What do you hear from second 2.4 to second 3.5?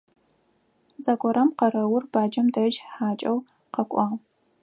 дэжь хьакӀэу